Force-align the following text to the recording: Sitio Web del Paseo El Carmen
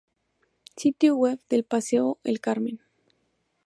Sitio 0.77 1.15
Web 1.15 1.41
del 1.47 1.63
Paseo 1.63 2.17
El 2.23 2.39
Carmen 2.39 2.79